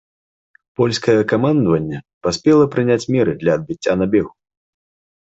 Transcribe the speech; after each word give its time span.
Польскае 0.79 1.17
камандаванне 1.31 1.99
паспела 2.27 2.65
прыняць 2.77 3.09
меры 3.17 3.35
для 3.43 3.51
адбіцця 3.59 3.93
набегу. 4.03 4.33